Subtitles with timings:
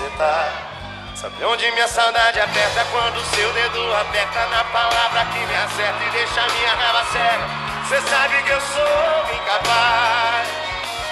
[0.00, 0.48] você tá.
[1.14, 6.10] Sabe onde minha saudade aperta quando seu dedo aperta na palavra que me acerta e
[6.10, 7.46] deixa minha raiva cega.
[7.88, 10.48] Cê sabe que eu sou incapaz.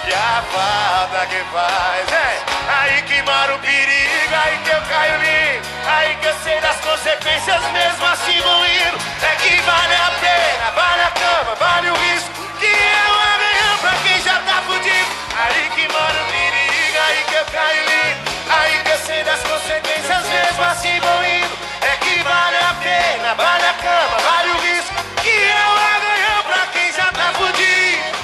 [0.07, 2.43] E a falta que faz é
[2.81, 6.81] aí que mora o perigo, aí que eu caio lindo, aí que eu sei das
[6.81, 8.99] consequências mesmo assim vou indo.
[9.21, 13.93] É que vale a pena, vale a cama, vale o risco que eu amanhã pra
[14.03, 15.13] quem já tá fudido.
[15.37, 18.28] Aí que mora o perigo, aí que eu caio lindo,
[18.99, 21.59] sei das consequências mesmo assim indo.
[21.83, 26.67] É que vale a pena, vale a cama, vale o risco que eu amanhã pra
[26.73, 28.19] quem já tá fudido.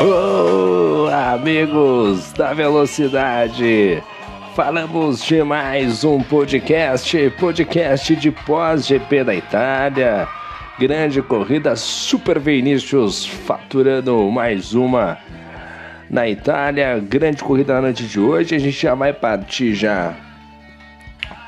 [0.00, 4.02] Oh, amigos da velocidade,
[4.56, 10.28] falamos de mais um podcast, podcast de pós-GP da Itália.
[10.76, 15.18] Grande corrida, Super Vinícius faturando mais uma
[16.10, 16.98] na Itália.
[16.98, 18.54] Grande corrida na noite de hoje.
[18.54, 20.14] A gente já vai partir já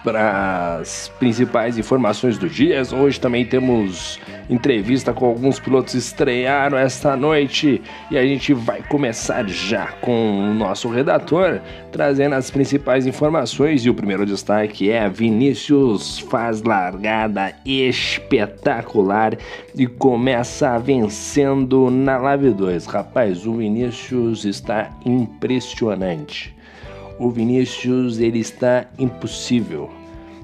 [0.06, 2.80] para as principais informações do dia.
[2.94, 8.82] Hoje também temos entrevista com alguns pilotos que estrearam esta noite e a gente vai
[8.82, 15.08] começar já com o nosso redator trazendo as principais informações e o primeiro destaque é
[15.08, 19.36] Vinícius faz largada espetacular
[19.74, 22.86] e começa vencendo na Live 2.
[22.86, 26.55] Rapaz, o Vinícius está impressionante.
[27.18, 29.90] O Vinícius ele está impossível.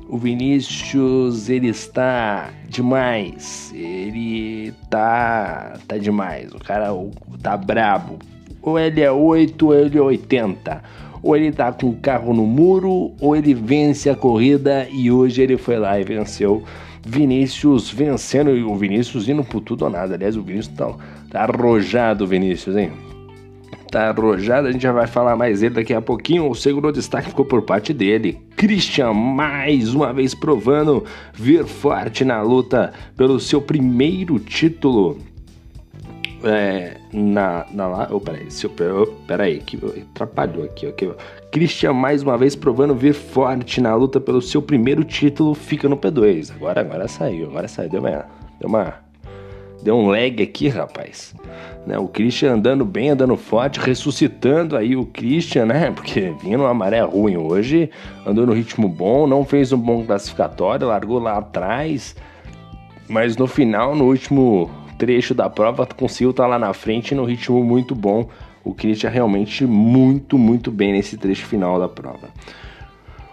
[0.08, 3.72] O Vinícius ele está demais.
[3.74, 6.52] Ele tá tá demais.
[6.52, 6.88] O cara
[7.42, 8.18] tá brabo.
[8.62, 10.82] Ou ele é 8 ou ele é 80.
[11.22, 15.42] Ou ele tá com o carro no muro ou ele vence a corrida e hoje
[15.42, 16.62] ele foi lá e venceu.
[17.04, 20.14] Vinícius vencendo e o Vinícius indo por tudo ou nada.
[20.14, 20.94] Aliás, o Vinícius tá,
[21.30, 23.11] tá arrojado, Vinícius, hein?
[23.92, 26.48] Tá arrojado, a gente já vai falar mais dele daqui a pouquinho.
[26.48, 28.40] O segundo destaque ficou por parte dele.
[28.56, 31.04] Christian, mais uma vez provando
[31.34, 35.18] vir forte na luta pelo seu primeiro título.
[36.42, 38.08] É, na, na lá.
[38.10, 39.78] Oh, peraí, se eu, oh, peraí, que
[40.10, 41.14] atrapalhou aqui, ok?
[41.52, 45.96] Christian, mais uma vez provando vir forte na luta pelo seu primeiro título, fica no
[45.96, 46.50] P2.
[46.56, 48.24] Agora, agora saiu, agora saiu, deu uma.
[48.58, 49.11] Deu uma
[49.82, 51.34] Deu um lag aqui, rapaz.
[51.84, 55.90] Né, o Christian andando bem, andando forte, ressuscitando aí o Christian, né?
[55.90, 57.90] Porque vinha numa maré ruim hoje,
[58.24, 62.14] andou no ritmo bom, não fez um bom classificatório, largou lá atrás,
[63.08, 67.24] mas no final, no último trecho da prova, conseguiu estar tá lá na frente no
[67.24, 68.28] ritmo muito bom.
[68.64, 72.28] O Christian realmente muito, muito bem nesse trecho final da prova.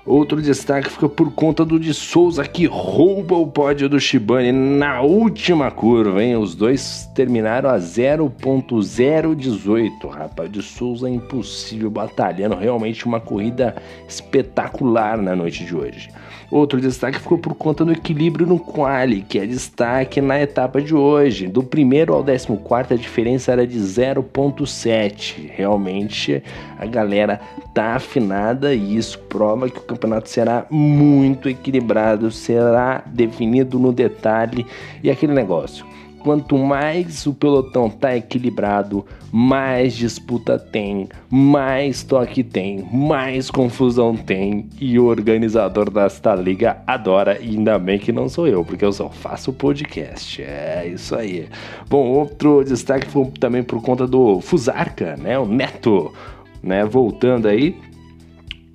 [0.09, 5.02] Outro destaque fica por conta do de Souza que rouba o pódio do Shibane na
[5.02, 6.36] última curva, hein?
[6.36, 10.52] Os dois terminaram a 0.018, rapaz.
[10.52, 13.75] De Souza é impossível batalhando, realmente uma corrida
[14.08, 16.09] espetacular na noite de hoje.
[16.50, 20.96] Outro destaque ficou por conta do equilíbrio no quali, que é destaque na etapa de
[20.96, 21.46] hoje.
[21.46, 25.52] Do primeiro ao décimo quarto a diferença era de 0.7.
[25.56, 26.42] Realmente
[26.80, 27.40] a galera
[27.72, 34.66] tá afinada e isso prova que o campeonato será muito equilibrado, será definido no detalhe
[35.04, 35.86] e aquele negócio
[36.20, 44.68] quanto mais o pelotão tá equilibrado, mais disputa tem, mais toque tem, mais confusão tem
[44.80, 48.92] e o organizador desta liga adora, e ainda bem que não sou eu, porque eu
[48.92, 50.42] só faço podcast.
[50.44, 51.48] É isso aí.
[51.90, 55.40] Bom, outro destaque foi também por conta do Fusarca, né?
[55.40, 56.14] O Neto,
[56.62, 56.84] né?
[56.86, 57.78] Voltando aí.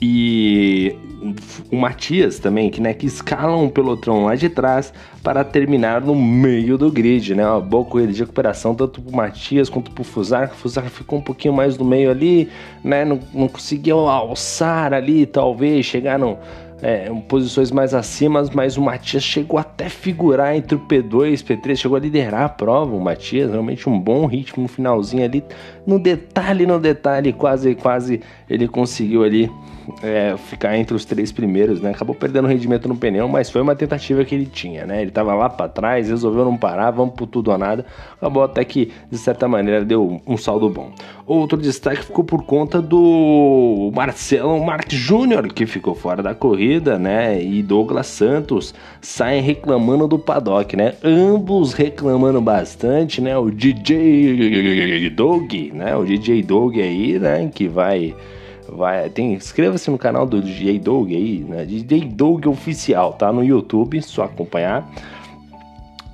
[0.00, 0.96] E
[1.70, 6.14] o Matias também, que, né, que escalam um pelotão lá de trás para terminar no
[6.14, 7.46] meio do grid, né?
[7.46, 10.50] Uma boa corrida de recuperação, tanto pro Matias quanto pro Fusar.
[10.52, 12.48] O Fusar ficou um pouquinho mais no meio ali,
[12.82, 13.04] né?
[13.04, 16.38] Não, não conseguiu alçar ali, talvez, chegar no,
[16.82, 21.76] é, posições mais acima, mas o Matias chegou até figurar entre o P2 e P3,
[21.76, 22.94] chegou a liderar a prova.
[22.94, 25.42] O Matias, realmente um bom ritmo no finalzinho ali,
[25.86, 29.50] no detalhe, no detalhe, quase, quase ele conseguiu ali
[30.02, 31.90] é, ficar entre os três primeiros, né?
[31.90, 35.02] Acabou perdendo rendimento no pneu, mas foi uma tentativa que ele tinha, né?
[35.02, 37.84] Ele tava lá para trás, resolveu não parar, vamos por tudo ou nada.
[38.16, 40.92] Acabou até que, de certa maneira, deu um saldo bom.
[41.26, 47.42] Outro destaque ficou por conta do Marcelo Marques Júnior, que ficou fora da corrida, né?
[47.42, 50.94] E Douglas Santos saem reclamando do paddock, né?
[51.02, 53.36] Ambos reclamando bastante, né?
[53.38, 55.96] O DJ Doug, né?
[55.96, 57.50] O DJ Doug aí, né?
[57.52, 58.14] Que vai
[58.68, 61.64] vai tem inscreva-se no canal do DJ Doug aí, né?
[61.64, 64.90] DJ Doug oficial, tá no YouTube, só acompanhar.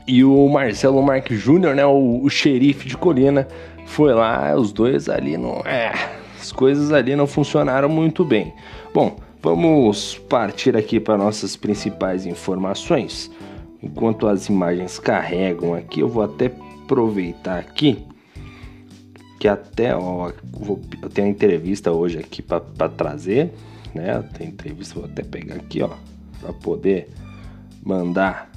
[0.06, 3.46] E o Marcelo Marques Júnior, né, o, o xerife de Colina,
[3.86, 5.92] foi lá, os dois ali no é,
[6.40, 8.52] as coisas ali não funcionaram muito bem.
[8.92, 13.30] Bom, vamos partir aqui para nossas principais informações.
[13.82, 16.50] Enquanto as imagens carregam aqui, eu vou até
[16.82, 18.04] aproveitar aqui
[19.40, 22.60] que até ó, vou, eu tenho entrevista hoje aqui para
[22.90, 23.50] trazer,
[23.94, 24.22] né?
[24.36, 25.88] Tem entrevista, vou até pegar aqui, ó,
[26.38, 27.08] para poder
[27.82, 28.50] mandar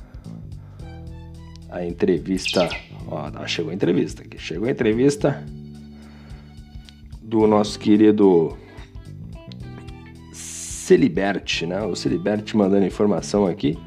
[1.69, 2.67] a entrevista.
[3.07, 5.41] Ó, chegou a entrevista aqui, chegou a entrevista
[7.21, 8.57] do nosso querido
[10.33, 11.81] Celiberte, né?
[11.83, 13.79] O Celiberte mandando informação aqui.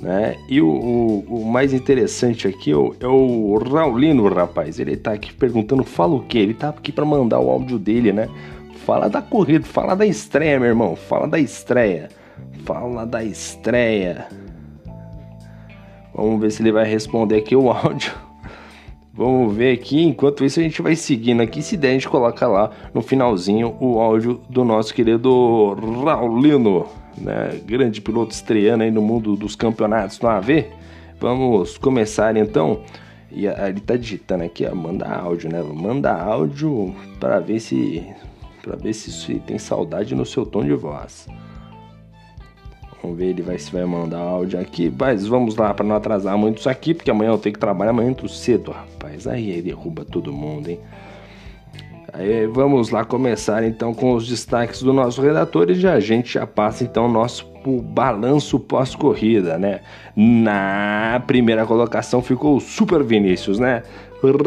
[0.00, 0.36] Né?
[0.48, 4.78] E o, o, o, mais interessante aqui é o, é o Raulino, rapaz.
[4.78, 6.38] Ele tá aqui perguntando, fala o quê?
[6.38, 8.28] Ele tá aqui para mandar o áudio dele, né?
[8.84, 10.94] Fala da corrida, fala da estreia, meu irmão.
[10.94, 12.08] Fala da estreia.
[12.64, 14.28] Fala da estreia.
[16.14, 18.12] Vamos ver se ele vai responder aqui o áudio.
[19.12, 21.62] Vamos ver aqui, enquanto isso a gente vai seguindo aqui.
[21.62, 26.86] Se der, a gente coloca lá no finalzinho o áudio do nosso querido Raulino,
[27.18, 27.60] né?
[27.64, 30.66] Grande piloto estreando aí no mundo dos campeonatos no AV.
[31.20, 32.82] Vamos começar então.
[33.30, 35.62] E ele tá digitando aqui, ó, manda áudio, né?
[35.62, 38.06] Manda áudio para ver se
[38.62, 41.28] para ver se tem saudade no seu tom de voz.
[43.00, 44.92] Vamos ver ele vai se vai mandar áudio aqui.
[44.98, 47.92] Mas vamos lá para não atrasar muito isso aqui, porque amanhã eu tenho que trabalhar
[47.92, 49.26] muito cedo, rapaz.
[49.28, 50.80] Aí ele derruba todo mundo, hein?
[52.52, 56.46] Vamos lá começar então com os destaques do nosso redator e já a gente já
[56.46, 57.46] passa então o nosso
[57.82, 59.80] balanço pós-corrida, né?
[60.14, 63.82] Na primeira colocação ficou o Super Vinícius, né?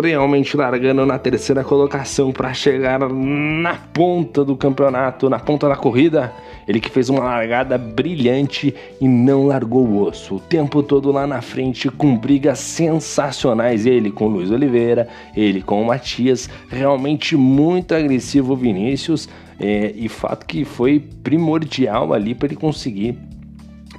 [0.03, 6.33] realmente largando na terceira colocação para chegar na ponta do campeonato, na ponta da corrida.
[6.69, 10.35] Ele que fez uma largada brilhante e não largou o osso.
[10.35, 13.87] O tempo todo lá na frente com brigas sensacionais.
[13.87, 16.47] Ele com o Luiz Oliveira, ele com o Matias.
[16.69, 19.27] Realmente muito agressivo o Vinícius.
[19.59, 23.17] É, e fato que foi primordial ali para ele conseguir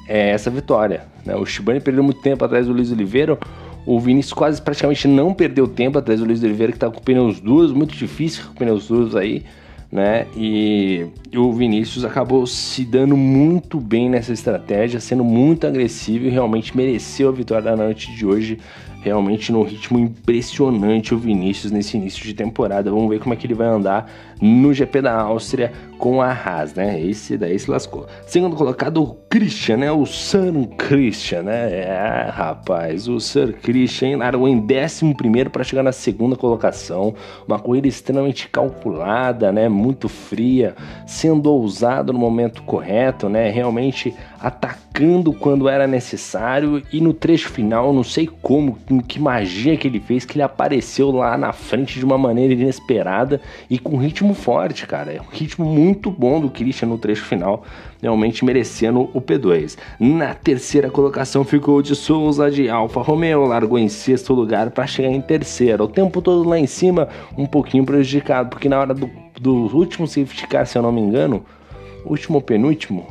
[0.06, 1.02] é, essa vitória.
[1.26, 1.34] Né?
[1.34, 3.36] O Shibane perdeu muito tempo atrás do Luiz Oliveira.
[3.84, 7.40] O Vinícius quase praticamente não perdeu tempo atrás do Luiz Oliveira, que está com pneus
[7.40, 9.42] duros, muito difícil com pneus duros aí,
[9.90, 10.26] né?
[10.36, 11.06] E,
[11.36, 17.28] o Vinícius acabou se dando muito bem nessa estratégia, sendo muito agressivo e realmente mereceu
[17.28, 18.58] a vitória da noite de hoje
[19.02, 22.90] realmente num ritmo impressionante o Vinícius nesse início de temporada.
[22.90, 24.10] Vamos ver como é que ele vai andar
[24.40, 26.98] no GP da Áustria com a Haas, né?
[26.98, 28.06] Esse daí se lascou.
[28.26, 29.92] Segundo colocado, o Christian, né?
[29.92, 31.72] O Sir Christian, né?
[31.72, 37.14] É, rapaz, o Sir Christian largou em 11 para chegar na segunda colocação.
[37.46, 39.68] Uma corrida extremamente calculada, né?
[39.68, 40.74] Muito fria,
[41.06, 43.50] sendo ousado no momento correto, né?
[43.50, 49.86] Realmente atacando quando era necessário e no trecho final, não sei como, que magia que
[49.86, 54.29] ele fez, que ele apareceu lá na frente de uma maneira inesperada e com ritmo
[54.34, 55.12] forte, cara.
[55.12, 57.64] É um ritmo muito bom do Christian no trecho final,
[58.00, 59.76] realmente merecendo o P2.
[59.98, 64.86] Na terceira colocação ficou o de Souza de Alfa Romeo, largou em sexto lugar para
[64.86, 65.84] chegar em terceiro.
[65.84, 69.10] O tempo todo lá em cima, um pouquinho prejudicado, porque na hora do,
[69.40, 71.44] do último safety car, se eu não me engano,
[72.04, 73.06] último penúltimo,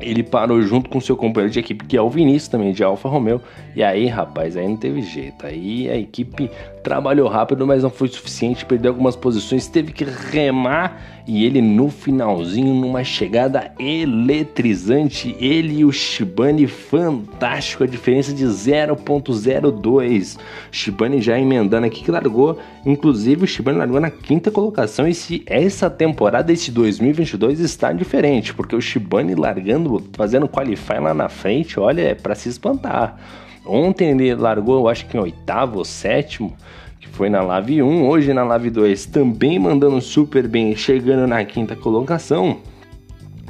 [0.00, 3.08] ele parou junto com seu companheiro de equipe, que é o Vinícius também, de Alfa
[3.08, 3.40] Romeo.
[3.76, 5.46] E aí, rapaz, aí não teve jeito.
[5.46, 6.50] Aí a equipe
[6.82, 11.90] trabalhou rápido, mas não foi suficiente, perdeu algumas posições, teve que remar e ele no
[11.90, 20.38] finalzinho, numa chegada eletrizante, ele e o Shibane fantástico, a diferença de 0.02.
[20.72, 25.42] Shibane já emendando aqui que largou, inclusive o Shibane largou na quinta colocação e se
[25.46, 31.78] essa temporada, esse 2022 está diferente, porque o Shibane largando, fazendo qualify lá na frente,
[31.78, 33.16] olha, é para se espantar.
[33.64, 36.56] Ontem ele largou, eu acho que em oitavo ou sétimo,
[37.00, 41.42] que foi na Live 1, hoje na Live 2 também mandando super bem, chegando na
[41.44, 42.58] quinta colocação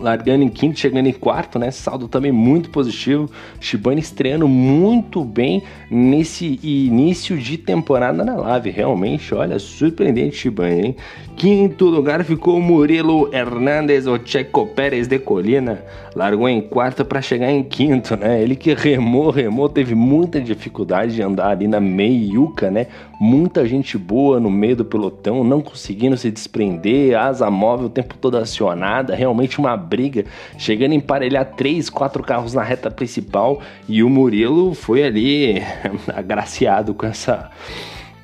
[0.01, 1.71] largando em quinto, chegando em quarto, né?
[1.71, 3.31] Saldo também muito positivo.
[3.61, 8.71] Shibane estreando muito bem nesse início de temporada na Live.
[8.71, 10.97] Realmente, olha, surpreendente Shibane, hein?
[11.37, 15.83] Quinto lugar ficou Murilo Hernandes, o Checo Pérez de Colina.
[16.15, 18.43] Largou em quarto para chegar em quinto, né?
[18.43, 22.89] Ele que remou, remou, teve muita dificuldade de andar ali na meiuca, né?
[23.21, 28.17] Muita gente boa no meio do pelotão, não conseguindo se desprender, asa móvel o tempo
[28.19, 30.25] todo acionada, realmente uma briga,
[30.57, 35.57] chegando a emparelhar três, quatro carros na reta principal e o Murilo foi ali
[36.15, 37.51] agraciado com essa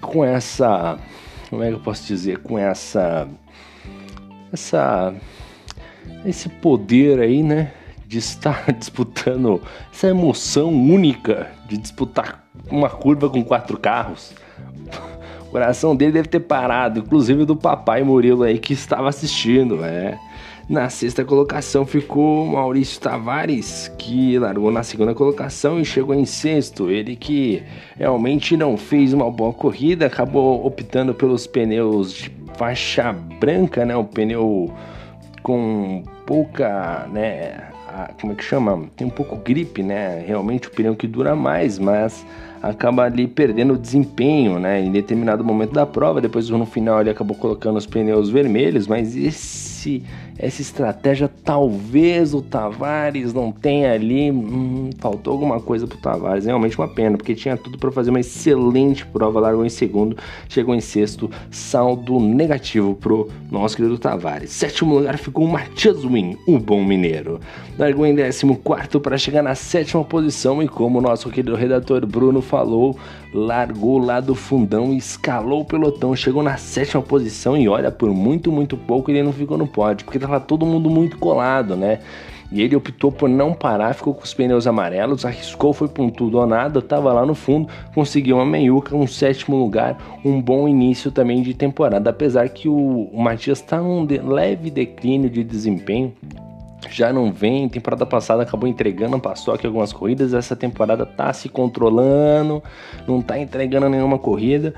[0.01, 0.97] com essa
[1.51, 3.29] como é que eu posso dizer, com essa
[4.53, 5.13] essa
[6.25, 7.73] esse poder aí, né,
[8.07, 9.61] de estar disputando
[9.93, 14.33] essa emoção única de disputar uma curva com quatro carros
[15.57, 20.19] coração dele deve ter parado, inclusive do papai Murilo aí que estava assistindo, é.
[20.69, 26.91] Na sexta colocação ficou Maurício Tavares, que largou na segunda colocação e chegou em sexto.
[26.91, 27.63] Ele que
[27.97, 33.97] realmente não fez uma boa corrida, acabou optando pelos pneus de faixa branca, né?
[33.97, 34.69] O pneu
[35.41, 37.71] com pouca, né?
[38.21, 38.89] como é que chama?
[38.97, 40.23] Tem um pouco gripe, né?
[40.27, 42.27] Realmente o pneu que dura mais, mas
[42.63, 44.83] acaba ali perdendo desempenho, né?
[44.83, 49.17] Em determinado momento da prova, depois no final ele acabou colocando os pneus vermelhos, mas
[49.17, 50.03] esse
[50.39, 56.79] essa estratégia talvez o Tavares não tenha ali, hum, faltou alguma coisa pro Tavares, realmente
[56.79, 60.17] uma pena, porque tinha tudo para fazer uma excelente prova, largou em segundo,
[60.49, 64.51] chegou em sexto, saldo negativo pro nosso querido Tavares.
[64.51, 67.41] Sétimo lugar ficou o Matias Win, o bom mineiro.
[67.79, 70.63] Largou em décimo quarto para chegar na sétima posição.
[70.63, 72.99] E como o nosso querido redator Bruno falou,
[73.37, 78.51] largou lá do fundão, escalou o pelotão, chegou na sétima posição e olha, por muito,
[78.51, 82.01] muito pouco ele não ficou no pódio, porque tava todo mundo muito colado, né?
[82.51, 86.39] E ele optou por não parar, ficou com os pneus amarelos, arriscou, foi com tudo
[86.39, 91.11] ou nada, tava lá no fundo, conseguiu uma meiuca, um sétimo lugar, um bom início
[91.11, 92.09] também de temporada.
[92.09, 96.13] Apesar que o, o Matias está num leve declínio de desempenho,
[96.91, 97.69] já não vem.
[97.69, 100.35] Temporada passada acabou entregando, passou aqui algumas corridas.
[100.35, 102.63] Essa temporada tá se controlando,
[103.07, 104.75] não tá entregando nenhuma corrida.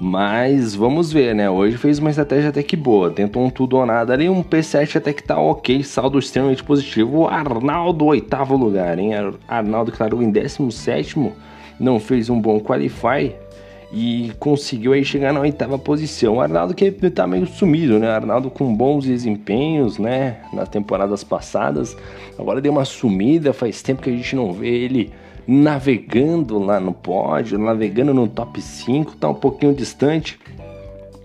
[0.00, 1.50] Mas vamos ver, né?
[1.50, 3.10] Hoje fez uma estratégia até que boa.
[3.10, 4.28] Tentou um tudo ou nada ali.
[4.28, 5.82] Um P7 até que tá ok.
[5.82, 7.26] Saldo extremamente positivo.
[7.26, 9.10] Arnaldo, oitavo lugar, hein?
[9.48, 11.32] Arnaldo largou em 17.
[11.80, 13.34] Não fez um bom qualify
[13.92, 16.36] e conseguiu aí chegar na oitava posição.
[16.36, 18.10] O Arnaldo que tá meio sumido, né?
[18.10, 20.38] Arnaldo com bons desempenhos, né?
[20.52, 21.96] Nas temporadas passadas.
[22.38, 25.10] Agora deu uma sumida, faz tempo que a gente não vê ele
[25.46, 30.38] navegando lá no pódio, navegando no top 5, tá um pouquinho distante.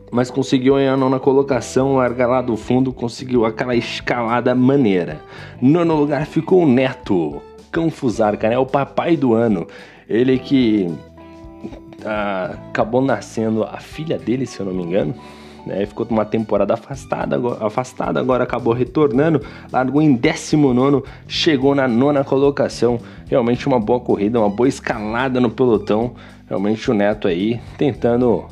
[0.10, 5.20] Mas conseguiu aí a nona colocação, largar lá do fundo, conseguiu aquela escalada maneira.
[5.62, 7.42] Nono lugar ficou o Neto,
[7.72, 8.58] Cão Fusarca, né?
[8.58, 9.68] O papai do ano.
[10.08, 10.88] Ele que
[12.06, 15.16] ah, acabou nascendo a filha dele, se eu não me engano.
[15.66, 19.42] Né, ficou uma temporada afastada, afastada, agora acabou retornando,
[19.72, 23.00] largou em 19, chegou na nona colocação.
[23.28, 26.16] Realmente uma boa corrida, uma boa escalada no pelotão.
[26.50, 28.46] Realmente o Neto aí tentando.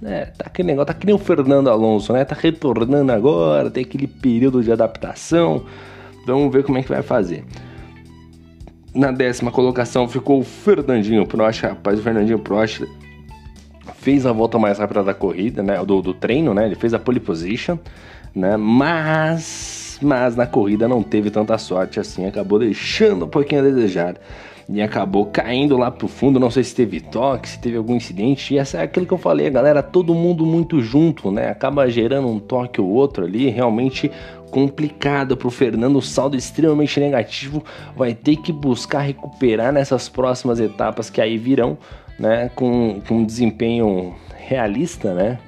[0.00, 2.24] É, tá aquele negócio, tá que nem o Fernando Alonso, né?
[2.24, 5.64] Tá retornando agora, tem aquele período de adaptação.
[6.24, 7.44] Vamos ver como é que vai fazer.
[8.98, 12.82] Na décima colocação ficou o Fernandinho Prost, rapaz, o Fernandinho Prost
[13.94, 16.98] fez a volta mais rápida da corrida, né, do, do treino, né, ele fez a
[16.98, 17.78] pole position,
[18.34, 23.64] né, mas, mas na corrida não teve tanta sorte assim, acabou deixando um pouquinho a
[23.64, 24.16] desejar
[24.68, 28.52] e acabou caindo lá pro fundo, não sei se teve toque, se teve algum incidente,
[28.52, 32.26] e essa é aquilo que eu falei, galera, todo mundo muito junto, né, acaba gerando
[32.26, 34.10] um toque ou outro ali, realmente
[34.50, 37.64] complicado para o Fernando, saldo extremamente negativo,
[37.96, 41.78] vai ter que buscar recuperar nessas próximas etapas que aí virão,
[42.18, 45.38] né, com, com um desempenho realista, né,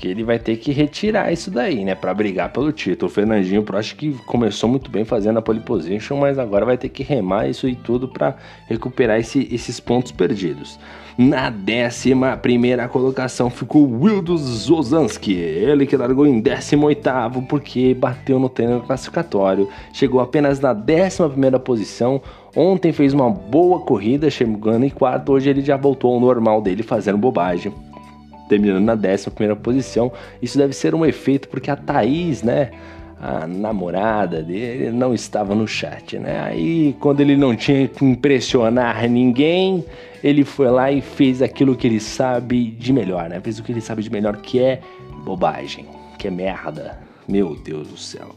[0.00, 3.10] que ele vai ter que retirar isso daí, né, para brigar pelo título.
[3.10, 6.88] O Fernandinho Prost que começou muito bem fazendo a pole position, mas agora vai ter
[6.88, 8.34] que remar isso e tudo para
[8.66, 10.78] recuperar esse, esses pontos perdidos.
[11.18, 18.48] Na décima primeira colocação ficou Wildos Zozanski, ele que largou em 18 porque bateu no
[18.48, 22.22] treino classificatório, chegou apenas na décima primeira posição,
[22.56, 26.82] ontem fez uma boa corrida, chegando em quarto, hoje ele já voltou ao normal dele
[26.82, 27.70] fazendo bobagem,
[28.50, 32.72] terminando na décima primeira posição, isso deve ser um efeito porque a Thaís, né,
[33.20, 36.40] a namorada dele não estava no chat, né?
[36.40, 39.84] Aí, quando ele não tinha que impressionar ninguém,
[40.24, 43.38] ele foi lá e fez aquilo que ele sabe de melhor, né?
[43.40, 44.80] Fez o que ele sabe de melhor, que é
[45.22, 45.86] bobagem,
[46.18, 46.98] que é merda.
[47.28, 48.34] Meu Deus do céu.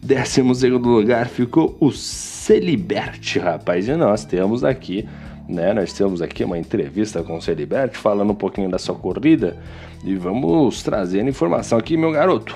[0.00, 3.88] Décimo segundo lugar ficou o Celiberte, rapaz.
[3.88, 5.08] E nós temos aqui,
[5.48, 5.72] né?
[5.72, 9.56] Nós temos aqui uma entrevista com o Celiberte falando um pouquinho da sua corrida
[10.04, 12.54] e vamos trazer informação aqui, meu garoto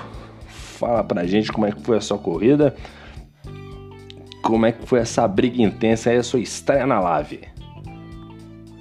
[0.83, 2.75] Fala pra gente como é que foi a sua corrida,
[4.41, 7.47] como é que foi essa briga intensa aí, a sua estreia na Lave.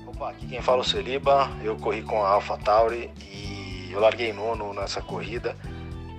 [0.09, 4.00] Opa, aqui quem fala é o Celiba, eu corri com a Alpha Tauri e eu
[4.00, 5.57] larguei nono nessa corrida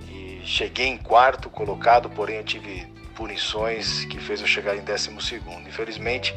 [0.08, 5.20] e cheguei em quarto colocado, porém eu tive punições que fez eu chegar em décimo
[5.20, 5.68] segundo.
[5.68, 6.34] Infelizmente,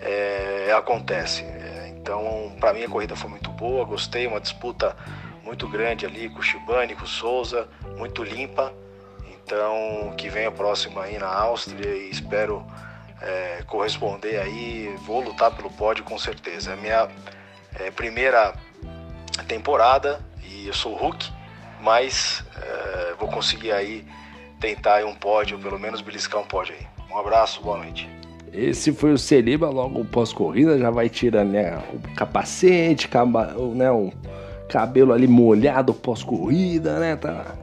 [0.00, 1.42] é, acontece.
[1.42, 4.96] É, então, para mim a corrida foi muito boa, gostei, uma disputa
[5.42, 8.72] muito grande ali com o Shibane, com o Souza, muito limpa.
[9.30, 12.66] Então, que venha próximo aí na Áustria e espero
[13.20, 14.94] é, corresponder aí.
[15.06, 16.70] Vou lutar pelo pódio com certeza.
[16.70, 17.08] É a minha
[17.78, 18.54] é, primeira
[19.46, 21.32] temporada e eu sou Hulk,
[21.80, 24.06] mas é, vou conseguir aí
[24.60, 26.86] tentar um pódio, pelo menos beliscar um pódio aí.
[27.10, 28.08] Um abraço, boa noite.
[28.52, 34.12] Esse foi o Celiba, logo pós-corrida, já vai tirando né, o capacete, caba, né, o
[34.68, 37.16] cabelo ali molhado pós-corrida, né?
[37.16, 37.54] Tá,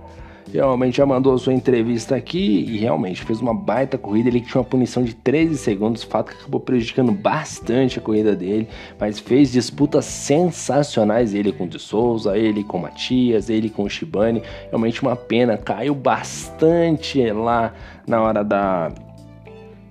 [0.52, 4.30] realmente já mandou sua entrevista aqui e realmente fez uma baita corrida.
[4.30, 8.68] Ele tinha uma punição de 13 segundos, fato que acabou prejudicando bastante a corrida dele,
[9.00, 11.34] mas fez disputas sensacionais.
[11.34, 14.42] Ele com o de Souza, ele com o Matias, ele com o Shibane.
[14.70, 17.74] Realmente uma pena, caiu bastante lá
[18.08, 18.92] na hora da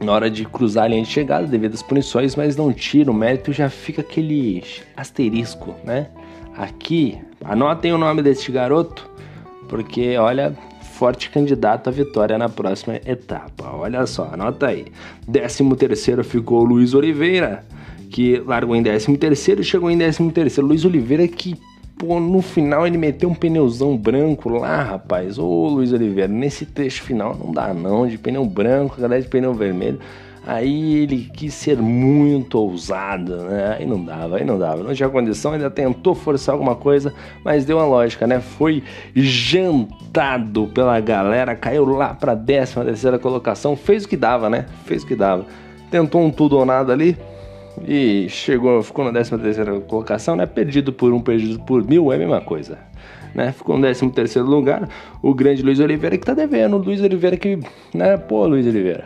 [0.05, 3.15] na hora de cruzar a linha de chegada devido às punições, mas não tira o
[3.15, 4.63] mérito, já fica aquele
[4.97, 6.09] asterisco, né?
[6.57, 9.11] Aqui, anotem o nome deste garoto,
[9.69, 10.57] porque olha,
[10.95, 13.71] forte candidato à vitória na próxima etapa.
[13.75, 14.87] Olha só, anota aí.
[15.31, 17.65] 13 terceiro ficou Luiz Oliveira,
[18.11, 20.69] que largou em 13 terceiro e chegou em 13 terceiro.
[20.69, 21.57] Luiz Oliveira que
[21.99, 25.39] Pô, no final ele meteu um pneuzão branco lá, rapaz.
[25.39, 29.55] Ô Luiz Oliveira, nesse trecho final não dá não, de pneu branco, galera de pneu
[29.55, 30.01] vermelho.
[30.47, 33.77] Aí ele quis ser muito ousado, né?
[33.79, 34.83] Aí não dava, aí não dava.
[34.83, 38.41] Não tinha condição, ainda tentou forçar alguma coisa, mas deu uma lógica, né?
[38.41, 38.83] Foi
[39.15, 44.67] jantado pela galera, caiu lá pra décima terceira colocação, fez o que dava, né?
[44.85, 45.47] Fez o que dava.
[45.91, 47.17] Tentou um tudo ou nada ali,
[47.83, 50.47] e chegou, ficou na 13 terceira colocação, né?
[50.47, 52.79] Perdido por um, perdido por mil é a mesma coisa.
[53.35, 53.51] Né?
[53.53, 54.89] Ficou no 13 terceiro lugar,
[55.21, 57.59] o grande Luiz Oliveira que tá devendo, o Luiz Oliveira que,
[57.93, 58.17] né?
[58.17, 59.05] Pô, Luiz Oliveira,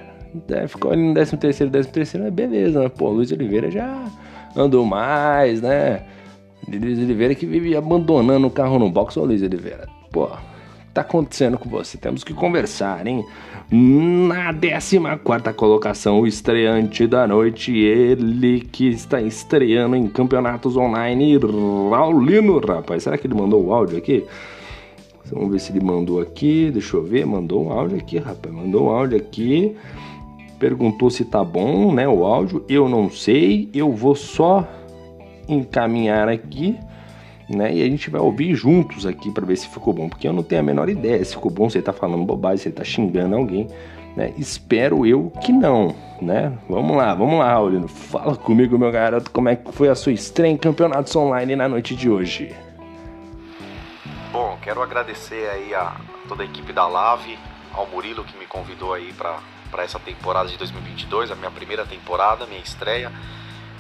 [0.51, 2.31] é, ficou ali no 13 terceiro, 13 terceiro, né?
[2.31, 2.89] beleza, né?
[2.91, 4.05] Pô, Luiz Oliveira já
[4.55, 6.03] andou mais, né?
[6.69, 10.29] Luiz Oliveira que vive abandonando o carro no box, ô Luiz Oliveira, pô,
[10.93, 11.97] tá acontecendo com você?
[11.97, 13.25] Temos que conversar, hein?
[13.71, 14.99] Na 14
[15.55, 21.39] colocação, o estreante da noite, ele que está estreando em campeonatos online,
[21.91, 23.03] Raulino, rapaz.
[23.03, 24.25] Será que ele mandou o áudio aqui?
[25.31, 26.71] Vamos ver se ele mandou aqui.
[26.71, 27.27] Deixa eu ver.
[27.27, 28.55] Mandou um áudio aqui, rapaz.
[28.55, 29.77] Mandou um áudio aqui.
[30.59, 32.09] Perguntou se tá bom, né?
[32.09, 32.65] O áudio.
[32.69, 33.69] Eu não sei.
[33.75, 34.67] Eu vou só
[35.49, 36.79] encaminhar aqui
[37.49, 37.75] né?
[37.75, 40.43] E a gente vai ouvir juntos aqui para ver se ficou bom, porque eu não
[40.43, 42.85] tenho a menor ideia se ficou bom, se ele tá falando bobagem, se ele tá
[42.85, 43.69] xingando alguém,
[44.15, 44.35] né?
[44.37, 46.53] Espero eu que não, né?
[46.69, 47.89] Vamos lá, vamos lá, Aurino.
[47.89, 51.69] Fala comigo, meu garoto, como é que foi a sua estreia em campeonatos online na
[51.69, 52.55] noite de hoje?
[54.31, 55.97] Bom, quero agradecer aí a
[56.29, 57.39] toda a equipe da Lave,
[57.73, 62.47] ao Murilo que me convidou aí para essa temporada de 2022, a minha primeira temporada,
[62.47, 63.11] minha estreia.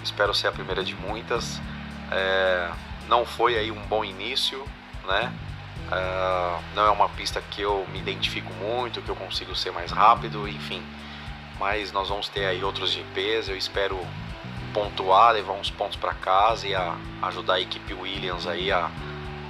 [0.02, 1.60] Espero ser a primeira de muitas.
[2.10, 2.70] É,
[3.08, 4.62] não foi aí um bom início,
[5.06, 5.32] né?
[5.88, 9.90] Uh, não é uma pista que eu me identifico muito, que eu consigo ser mais
[9.90, 10.82] rápido, enfim.
[11.58, 13.98] Mas nós vamos ter aí outros GPs, eu espero
[14.72, 18.90] pontuar, levar uns pontos para casa e a, ajudar a equipe Williams aí a,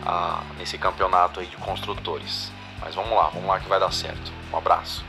[0.07, 2.53] a, nesse campeonato aí de construtores.
[2.81, 4.33] Mas vamos lá, vamos lá que vai dar certo.
[4.53, 5.05] Um abraço.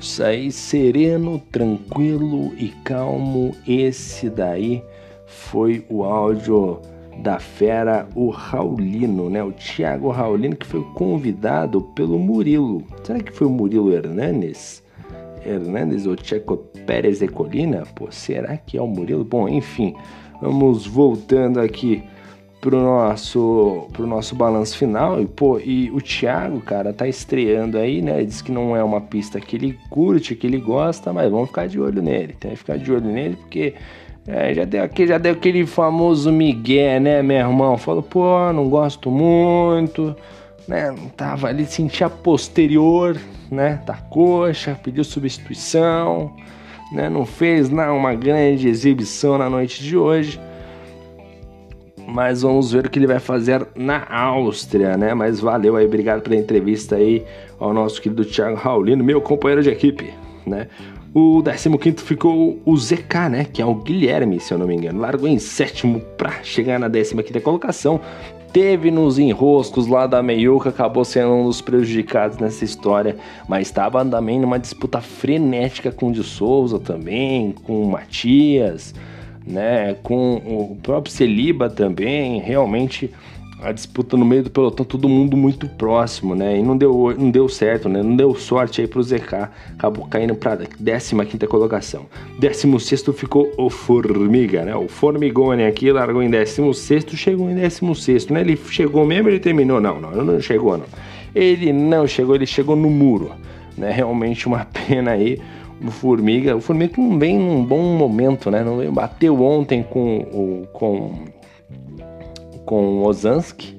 [0.00, 3.56] Isso aí, sereno, tranquilo e calmo.
[3.66, 4.84] Esse daí
[5.26, 6.80] foi o áudio
[7.18, 9.42] da fera, o Raulino, né?
[9.42, 12.84] O Thiago Raulino, que foi convidado pelo Murilo.
[13.02, 14.82] Será que foi o Murilo Hernandes?
[15.44, 17.84] Hernandes ou Checo Pérez de Colina?
[17.94, 19.24] Pô, será que é o Murilo?
[19.24, 19.94] Bom, enfim,
[20.40, 22.02] vamos voltando aqui
[22.60, 28.02] pro nosso pro nosso balanço final e pô e o Thiago cara tá estreando aí
[28.02, 31.48] né diz que não é uma pista que ele curte que ele gosta mas vamos
[31.48, 33.74] ficar de olho nele tem que ficar de olho nele porque
[34.30, 37.78] é, já deu, aquele, já deu aquele famoso migué, né, meu irmão?
[37.78, 40.14] Falou, pô, não gosto muito,
[40.68, 40.94] né?
[41.16, 43.16] Tava ali, sentia posterior,
[43.50, 46.30] né, da coxa, pediu substituição,
[46.92, 47.08] né?
[47.08, 50.38] Não fez não, uma grande exibição na noite de hoje.
[52.06, 55.14] Mas vamos ver o que ele vai fazer na Áustria, né?
[55.14, 57.24] Mas valeu aí, obrigado pela entrevista aí
[57.58, 60.12] ao nosso querido Thiago Raulino, meu companheiro de equipe,
[60.46, 60.68] né?
[61.20, 63.44] O 15 ficou o ZK, né?
[63.44, 65.00] Que é o Guilherme, se eu não me engano.
[65.00, 68.00] Largou em sétimo para chegar na 15 colocação.
[68.52, 73.16] Teve nos enroscos lá da Meiuca, acabou sendo um dos prejudicados nessa história,
[73.48, 78.94] mas estava também numa disputa frenética com o de Souza também, com o Matias,
[79.44, 79.96] né?
[80.04, 82.38] Com o próprio Celiba também.
[82.38, 83.12] Realmente
[83.60, 86.58] a disputa no meio do pelotão, todo mundo muito próximo, né?
[86.58, 88.02] E não deu, não deu certo, né?
[88.02, 92.06] Não deu sorte aí pro ZK, acabou caindo pra 15 colocação.
[92.38, 94.76] 16 ficou o Formiga, né?
[94.76, 98.40] O Formigone aqui largou em 16, chegou em 16, né?
[98.40, 99.80] Ele chegou mesmo, ele terminou?
[99.80, 100.86] Não, não, não chegou, não.
[101.34, 103.32] Ele não chegou, ele chegou no muro,
[103.76, 103.90] né?
[103.90, 105.40] Realmente uma pena aí.
[105.84, 108.64] O Formiga, o Formiga não vem num bom momento, né?
[108.64, 111.37] Não bateu ontem com o com
[112.68, 113.78] com o Ozanski,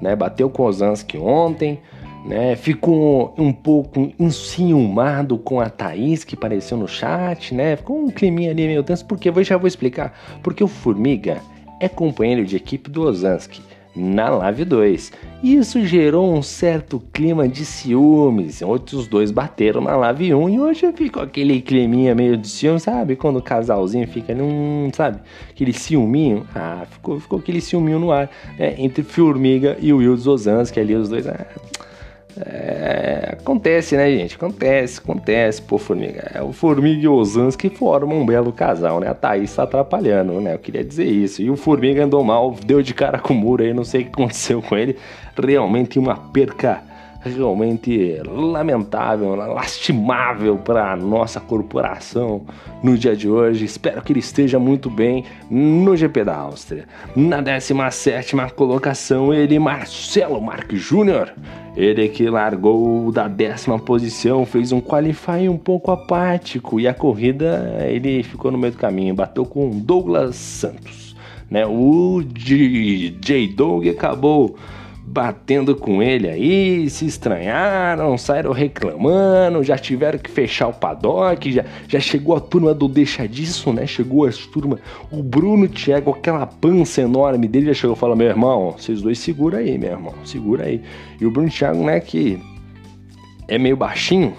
[0.00, 0.16] né?
[0.16, 1.78] Bateu com o Ozanski ontem,
[2.24, 2.56] né?
[2.56, 7.76] Ficou um pouco enciumado com a Thaís que apareceu no chat, né?
[7.76, 10.18] Ficou um climinha ali meio tenso, porque eu já vou explicar.
[10.42, 11.42] Porque o Formiga
[11.78, 13.60] é companheiro de equipe do Ozanski
[13.94, 15.12] na Live 2.
[15.42, 18.62] Isso gerou um certo clima de ciúmes.
[18.62, 23.16] Outros dois bateram na Live 1 e hoje ficou aquele climinha meio de ciúme, sabe?
[23.16, 25.20] Quando o casalzinho fica ali, um, sabe?
[25.50, 26.46] Aquele ciúminho.
[26.54, 28.30] Ah, ficou, ficou aquele ciúminho no ar.
[28.58, 28.74] Né?
[28.78, 30.16] Entre Formiga e o Will
[30.72, 31.26] que ali os dois.
[31.26, 31.46] Ah,
[32.40, 34.36] é, acontece, né, gente?
[34.36, 36.30] Acontece, acontece, pô, Formiga.
[36.34, 39.08] É o Formiga e o Osansky formam um belo casal, né?
[39.08, 40.54] A Thaís tá atrapalhando, né?
[40.54, 41.42] Eu queria dizer isso.
[41.42, 44.04] E o Formiga andou mal, deu de cara com o muro aí, não sei o
[44.04, 44.96] que aconteceu com ele.
[45.36, 46.82] Realmente uma perca
[47.24, 52.42] realmente lamentável, lastimável para nossa corporação
[52.82, 53.64] no dia de hoje.
[53.64, 56.86] Espero que ele esteja muito bem no GP da Áustria.
[57.14, 61.32] Na 17 colocação, ele, Marcelo Marques Júnior.
[61.74, 67.78] Ele que largou da décima posição, fez um qualify um pouco apático e a corrida
[67.88, 71.16] ele ficou no meio do caminho, bateu com Douglas Santos.
[71.50, 71.66] Né?
[71.66, 74.56] O DJ Doug acabou
[75.04, 81.64] batendo com ele aí, se estranharam, saíram reclamando, já tiveram que fechar o paddock, já,
[81.88, 83.86] já chegou a turma do Deixa Disso, né?
[83.86, 84.78] Chegou a turma,
[85.10, 89.18] o Bruno Thiago, aquela pança enorme dele, já chegou e falou: Meu irmão, vocês dois
[89.18, 90.80] segura aí, meu irmão, segura aí.
[91.20, 92.38] E o Bruno Thiago, né, que
[93.48, 94.34] é meio baixinho,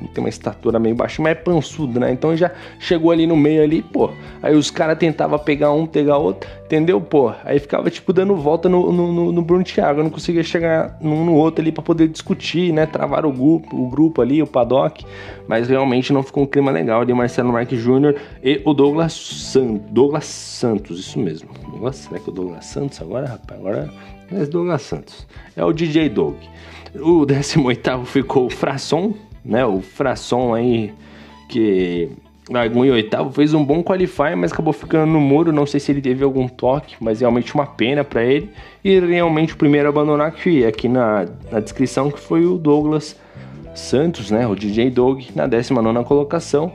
[0.00, 2.12] ele tem uma estatura meio baixa, mas é pançudo, né?
[2.12, 4.10] Então já chegou ali no meio ali, pô.
[4.42, 7.00] Aí os caras tentavam pegar um, pegar outro, entendeu?
[7.00, 10.00] Pô, aí ficava tipo dando volta no, no, no, no Bruno Thiago.
[10.00, 12.86] Eu não conseguia chegar num no outro ali para poder discutir, né?
[12.86, 15.04] Travar o grupo, o grupo ali, o paddock.
[15.46, 17.12] Mas realmente não ficou um clima legal ali.
[17.12, 18.14] Marcelo Marques Jr.
[18.42, 19.90] e o Douglas Santos.
[19.90, 21.50] Douglas Santos, isso mesmo.
[21.70, 23.60] Douglas, será que é o Douglas Santos agora, rapaz?
[23.60, 23.90] Agora
[24.30, 25.26] é Douglas Santos.
[25.56, 26.36] É o DJ Doug.
[26.94, 29.64] O 18 ficou o Frasson né?
[29.64, 30.92] O Frasson aí,
[31.48, 32.10] que
[32.50, 35.52] largou em oitavo, fez um bom qualify, mas acabou ficando no muro.
[35.52, 38.50] Não sei se ele teve algum toque, mas realmente uma pena para ele.
[38.84, 43.16] E realmente o primeiro a abandonar, que aqui na, na descrição, que foi o Douglas
[43.74, 44.46] Santos, né?
[44.46, 46.72] O DJ Doug, na 19 colocação.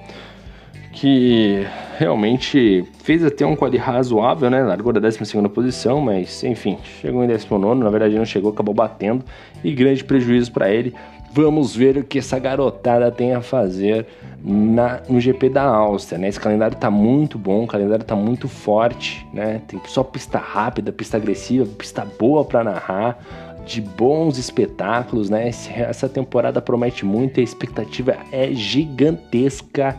[0.94, 1.64] Que
[2.00, 4.64] realmente fez até um quali razoável, né?
[4.64, 5.20] Largou da 12
[5.54, 7.84] posição, mas enfim, chegou em 19.
[7.84, 9.24] Na verdade, não chegou, acabou batendo.
[9.64, 10.96] E grande prejuízo para ele.
[11.38, 14.08] Vamos ver o que essa garotada tem a fazer
[14.44, 16.30] na, no GP da Áustria, né?
[16.30, 19.62] Esse calendário tá muito bom, o calendário tá muito forte, né?
[19.68, 23.24] Tem só pista rápida, pista agressiva, pista boa para narrar,
[23.68, 25.48] de bons espetáculos, né?
[25.48, 29.96] Essa temporada promete muito, a expectativa é gigantesca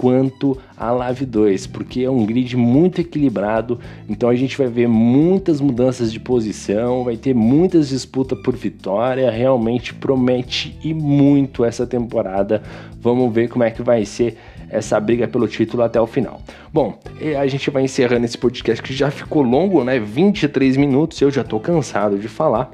[0.00, 4.88] quanto a Live 2, porque é um grid muito equilibrado, então a gente vai ver
[4.88, 11.86] muitas mudanças de posição, vai ter muitas disputas por vitória, realmente promete e muito essa
[11.86, 12.62] temporada.
[12.98, 14.38] Vamos ver como é que vai ser
[14.70, 16.40] essa briga pelo título até o final.
[16.72, 16.98] Bom,
[17.38, 20.00] a gente vai encerrando esse podcast que já ficou longo, né?
[20.00, 22.70] 23 minutos, eu já tô cansado de falar,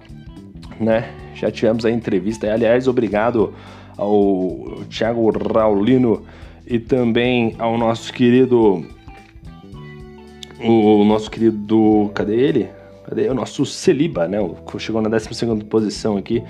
[0.79, 1.09] né?
[1.35, 3.53] Já tivemos a entrevista, aliás, obrigado
[3.99, 6.23] ao Thiago Raulino
[6.67, 8.85] e também ao nosso querido.
[10.61, 12.11] O nosso querido.
[12.15, 12.69] Cadê ele?
[13.05, 13.29] Cadê?
[13.29, 14.41] O nosso Celiba, né?
[14.41, 16.43] O que chegou na 12 posição aqui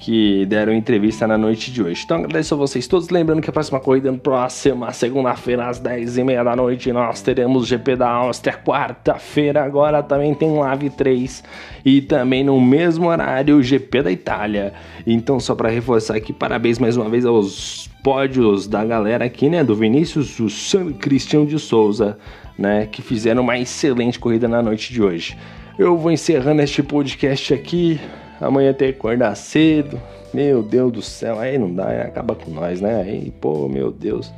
[0.00, 2.02] que deram entrevista na noite de hoje.
[2.04, 3.10] Então agradeço a vocês todos.
[3.10, 8.08] Lembrando que a próxima corrida, próxima segunda-feira, às 10h30 da noite, nós teremos GP da
[8.08, 8.54] Áustria.
[8.54, 11.44] Quarta-feira, agora também tem Live 3
[11.84, 14.72] e também no mesmo horário o GP da Itália.
[15.06, 19.62] Então, só para reforçar aqui, parabéns mais uma vez aos pódios da galera aqui, né?
[19.62, 22.16] Do Vinícius, o San Cristian de Souza,
[22.58, 22.88] né?
[22.90, 25.36] Que fizeram uma excelente corrida na noite de hoje.
[25.78, 28.00] Eu vou encerrando este podcast aqui
[28.40, 30.00] amanhã tem que acordar cedo.
[30.32, 33.02] Meu Deus do céu, aí não dá, aí acaba com nós, né?
[33.02, 34.32] Aí, pô, meu Deus.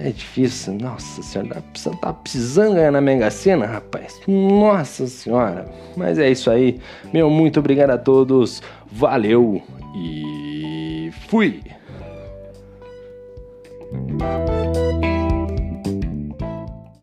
[0.00, 4.20] É difícil, nossa senhora, tá, tá precisando ganhar na Mega Sena, rapaz.
[4.28, 5.66] Nossa senhora.
[5.96, 6.80] Mas é isso aí.
[7.12, 8.62] Meu, muito obrigado a todos.
[8.92, 9.60] Valeu
[9.96, 11.60] e fui.